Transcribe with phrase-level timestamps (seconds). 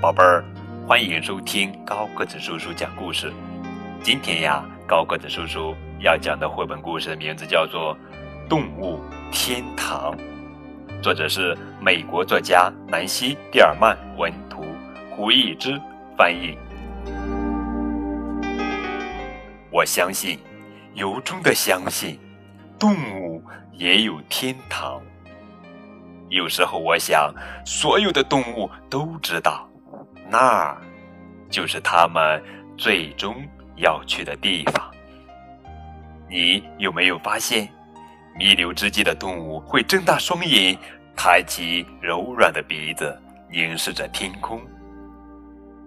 [0.00, 0.42] 宝贝儿，
[0.88, 3.30] 欢迎收听高个子叔叔讲故事。
[4.02, 7.94] 今天呀，高个子叔叔要讲的绘本故事的名字叫做
[8.48, 8.98] 《动物
[9.30, 10.16] 天堂》，
[11.02, 14.64] 作者是美国作家南希·蒂尔曼文图，
[15.10, 15.78] 胡一之
[16.16, 16.56] 翻译。
[19.70, 20.38] 我相信，
[20.94, 22.18] 由衷的相信，
[22.78, 24.98] 动物也有天堂。
[26.30, 27.30] 有时候我想，
[27.66, 29.68] 所有的动物都知道，
[30.30, 30.76] 那儿
[31.50, 32.40] 就是他们
[32.78, 33.44] 最终
[33.76, 34.88] 要去的地方。
[36.28, 37.68] 你有没有发现，
[38.38, 40.78] 弥留之际的动物会睁大双眼，
[41.16, 44.60] 抬起柔软的鼻子，凝视着天空？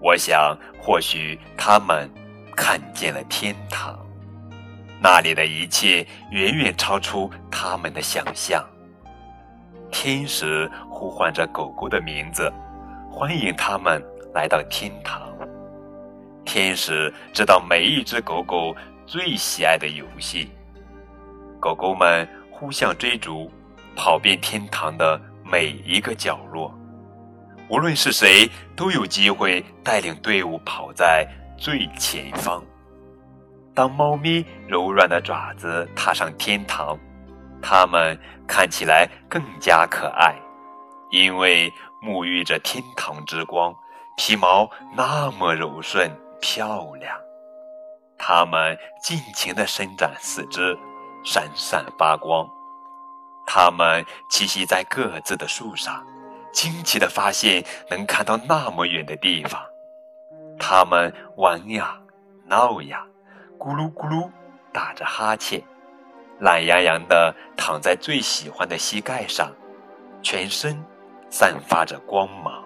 [0.00, 2.10] 我想，或许他们
[2.56, 3.98] 看见了天堂，
[4.98, 8.64] 那里的一切远远超出他们的想象。
[9.90, 12.50] 天使呼唤着狗狗的名字，
[13.10, 14.02] 欢迎他们
[14.34, 15.30] 来到天堂。
[16.44, 18.74] 天使知道每一只狗狗
[19.06, 20.50] 最喜爱的游戏，
[21.60, 23.50] 狗狗们互相追逐，
[23.94, 26.74] 跑遍天堂的每一个角落。
[27.68, 32.62] 无论是谁，都有机会带领队伍跑在最前方。
[33.74, 36.98] 当猫咪柔软的爪子踏上天堂。
[37.62, 40.34] 它们看起来更加可爱，
[41.10, 41.70] 因为
[42.02, 43.70] 沐浴着天堂之光，
[44.16, 47.18] 皮毛那么柔顺漂亮。
[48.18, 50.76] 它们尽情地伸展四肢，
[51.24, 52.48] 闪闪发光。
[53.46, 56.06] 它们栖息在各自的树上，
[56.52, 59.60] 惊奇地发现能看到那么远的地方。
[60.58, 61.98] 它们玩呀，
[62.44, 63.04] 闹呀，
[63.58, 64.30] 咕噜咕噜
[64.72, 65.62] 打着哈欠。
[66.40, 69.50] 懒洋洋地躺在最喜欢的膝盖上，
[70.22, 70.78] 全身
[71.30, 72.59] 散发着光芒。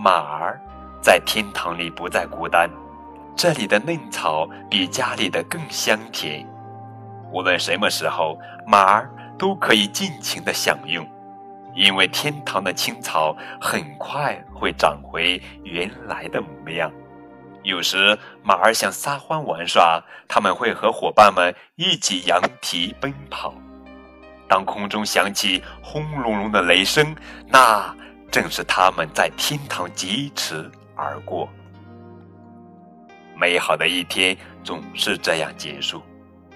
[0.00, 0.60] 马儿
[1.02, 2.70] 在天堂里不再孤单，
[3.34, 6.46] 这里的嫩草比家里的更香甜。
[7.32, 11.04] 无论什么时候，马儿都可以尽情地享用，
[11.74, 16.92] 因为天堂的青草很快会长回原来的模样。
[17.64, 23.52] 有时马儿想撒欢玩耍，他们会和伙伴们一起扬蹄奔跑。
[24.48, 27.16] 当空中响起轰隆隆的雷声，
[27.48, 27.92] 那
[28.30, 31.48] 正是他们在天堂疾驰而过。
[33.36, 36.02] 美好的一天总是这样结束，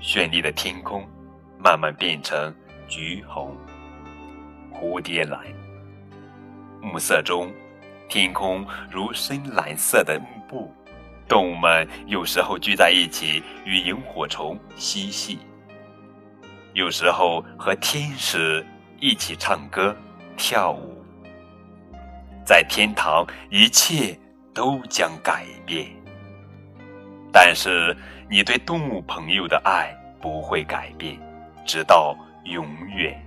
[0.00, 1.08] 绚丽的天空
[1.58, 2.54] 慢慢变成
[2.86, 3.56] 橘红、
[4.72, 5.40] 蝴蝶蓝。
[6.80, 7.52] 暮色中，
[8.08, 10.72] 天空如深蓝色的幕布。
[11.26, 15.40] 动物们有时候聚在一起与萤火虫嬉戏，
[16.72, 18.64] 有时候和天使
[19.00, 19.96] 一起唱歌
[20.36, 20.95] 跳舞。
[22.46, 24.16] 在天堂，一切
[24.54, 25.88] 都将改变，
[27.32, 27.94] 但是
[28.30, 29.92] 你对动物朋友的爱
[30.22, 31.18] 不会改变，
[31.66, 32.64] 直到永
[32.94, 33.20] 远。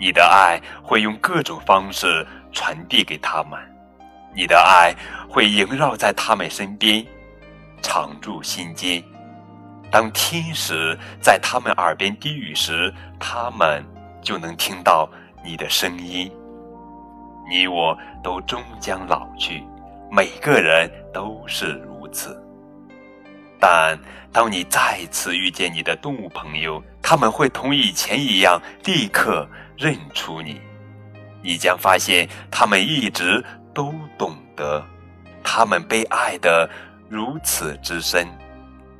[0.00, 3.60] 你的爱会用各种方式传递给他们。
[4.34, 4.94] 你的爱
[5.28, 7.06] 会萦绕在他们身边，
[7.82, 9.04] 常驻心间。
[9.90, 13.84] 当天使在他们耳边低语时，他们
[14.22, 15.06] 就能听到
[15.44, 16.32] 你的声音。
[17.48, 19.62] 你我都终将老去，
[20.10, 22.40] 每个人都是如此。
[23.60, 23.98] 但
[24.32, 30.60] 当你再次遇见你的动物朋友，他们会同以前一样立刻认出你。
[31.42, 33.44] 你将发现，他们一直。
[33.74, 34.84] 都懂得，
[35.42, 36.68] 他们被爱的
[37.08, 38.28] 如此之深，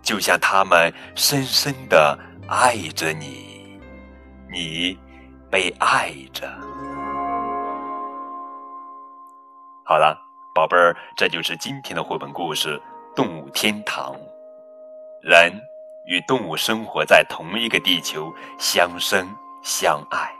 [0.00, 2.18] 就像他们深深的
[2.48, 3.78] 爱着你，
[4.50, 4.98] 你
[5.50, 6.50] 被爱着。
[9.86, 10.18] 好了，
[10.54, 12.78] 宝贝儿，这就是今天的绘本故事
[13.14, 14.14] 《动物天堂》。
[15.20, 15.52] 人
[16.06, 19.28] 与动物生活在同一个地球，相生
[19.62, 20.32] 相爱。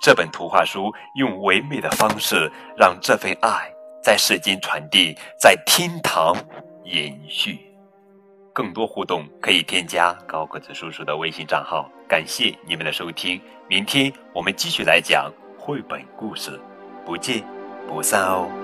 [0.00, 3.70] 这本图画书用唯美的方式，让这份爱
[4.02, 6.34] 在世间传递，在天堂
[6.84, 7.58] 延续。
[8.54, 11.86] 更多互动可以添加高个子叔叔的微信账号。
[12.08, 13.38] 感谢你们的收听，
[13.68, 16.58] 明天我们继续来讲绘本故事，
[17.04, 17.44] 不见
[17.90, 18.59] 不散哦。